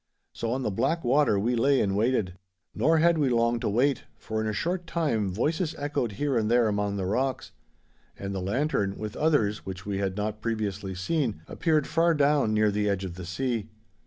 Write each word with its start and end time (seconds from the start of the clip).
So 0.33 0.49
on 0.51 0.63
the 0.63 0.71
black 0.71 1.03
water 1.03 1.37
we 1.37 1.55
lay 1.55 1.79
and 1.79 1.95
waited. 1.95 2.33
Nor 2.73 2.97
had 2.97 3.19
we 3.19 3.29
long 3.29 3.59
to 3.59 3.69
wait, 3.69 4.05
for 4.17 4.41
in 4.41 4.47
a 4.47 4.51
short 4.51 4.87
time 4.87 5.29
voices 5.31 5.75
echoed 5.77 6.13
here 6.13 6.35
and 6.35 6.49
there 6.49 6.67
among 6.67 6.95
the 6.97 7.05
rocks, 7.05 7.51
and 8.17 8.33
the 8.33 8.41
lantern, 8.41 8.97
with 8.97 9.15
others 9.15 9.63
which 9.63 9.85
we 9.85 9.99
had 9.99 10.17
not 10.17 10.41
previously 10.41 10.95
seen, 10.95 11.43
appeared 11.47 11.85
far 11.85 12.15
down 12.15 12.51
near 12.51 12.71
the 12.71 12.89
edge 12.89 13.05
of 13.05 13.13
the 13.13 13.27
sea. 13.27 13.69